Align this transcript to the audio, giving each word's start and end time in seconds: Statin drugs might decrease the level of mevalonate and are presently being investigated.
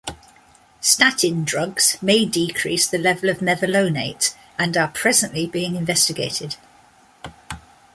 Statin 0.79 1.43
drugs 1.45 1.99
might 2.01 2.31
decrease 2.31 2.87
the 2.87 2.97
level 2.97 3.29
of 3.29 3.37
mevalonate 3.37 4.33
and 4.57 4.75
are 4.75 4.87
presently 4.87 5.45
being 5.45 5.75
investigated. 5.75 6.55